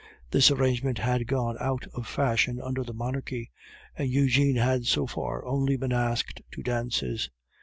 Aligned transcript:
This 0.31 0.49
arrangement 0.49 0.97
had 0.97 1.27
gone 1.27 1.57
out 1.59 1.85
of 1.93 2.07
fashion 2.07 2.59
under 2.59 2.81
the 2.83 2.91
Monarchy, 2.91 3.51
and 3.95 4.09
Eugene 4.09 4.55
had 4.55 4.87
so 4.87 5.05
far 5.05 5.45
only 5.45 5.77
been 5.77 5.93
asked 5.93 6.41
to 6.53 6.63
dances. 6.63 7.29